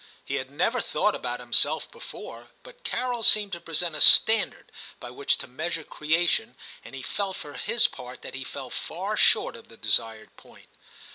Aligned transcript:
He 0.25 0.37
had 0.37 0.49
never 0.49 0.81
thought 0.81 1.13
about 1.13 1.39
himself 1.39 1.91
before, 1.91 2.47
but 2.63 2.83
Carol 2.83 3.21
seemed 3.21 3.51
to 3.51 3.59
present 3.59 3.93
a 3.95 4.01
standard 4.01 4.71
by 4.99 5.11
which 5.11 5.37
to 5.37 5.47
measure 5.47 5.83
creation, 5.83 6.57
and 6.83 6.95
he 6.95 7.03
felt 7.03 7.37
for 7.37 7.53
his 7.53 7.87
part 7.87 8.23
that 8.23 8.33
he 8.33 8.43
fell 8.43 8.71
far 8.71 9.15
short 9.15 9.55
of 9.55 9.67
the 9.67 9.77
desired 9.77 10.35
point. 10.37 10.69